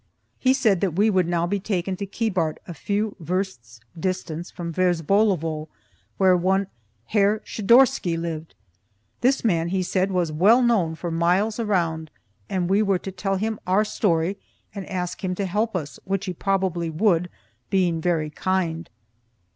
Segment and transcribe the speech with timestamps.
[0.39, 4.73] He said that we would now be taken to Keebart, a few versts' distance from
[4.73, 5.67] Verzbolovo,
[6.17, 6.65] where one
[7.09, 8.55] Herr Schidorsky lived.
[9.19, 12.09] This man, he said, was well known for miles around,
[12.49, 14.37] and we were to tell him our story
[14.73, 17.29] and ask him to help us, which he probably would,
[17.69, 18.89] being very kind.